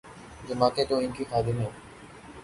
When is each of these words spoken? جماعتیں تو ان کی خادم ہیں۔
جماعتیں 0.47 0.85
تو 0.85 0.97
ان 0.97 1.11
کی 1.11 1.23
خادم 1.29 1.59
ہیں۔ 1.59 1.69